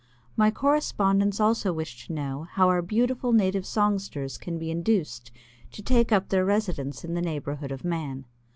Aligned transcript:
My 0.35 0.49
correspondents 0.49 1.39
also 1.39 1.71
wish 1.71 2.07
to 2.07 2.13
know 2.13 2.47
how 2.53 2.69
our 2.69 2.81
beautiful 2.81 3.33
native 3.33 3.67
songsters 3.67 4.35
can 4.39 4.57
be 4.57 4.71
induced 4.71 5.29
to 5.73 5.83
take 5.83 6.11
up 6.11 6.29
their 6.29 6.43
residence 6.43 7.03
in 7.05 7.13
the 7.13 7.21
neighborhood 7.21 7.71
of 7.71 7.83
man. 7.85 8.25